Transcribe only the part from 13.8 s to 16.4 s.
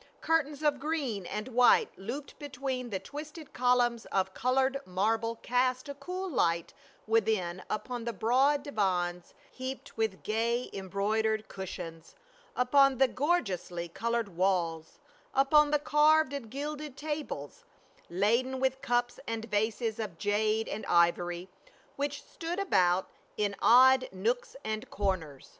col ored walls, upon the carved